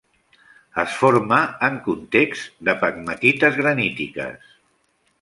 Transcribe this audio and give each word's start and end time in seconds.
Es 0.83 0.95
forma 1.01 1.39
en 1.69 1.77
contexts 1.89 2.49
de 2.71 2.77
pegmatites 2.83 3.63
granítiques. 3.63 4.53